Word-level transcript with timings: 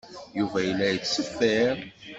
Yuba 0.37 0.57
yella 0.67 0.85
yettṣeffir. 0.93 1.75